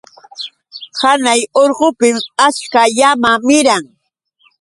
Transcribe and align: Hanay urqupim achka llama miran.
Hanay 1.01 1.41
urqupim 1.61 2.17
achka 2.45 2.83
llama 2.97 3.31
miran. 3.47 3.83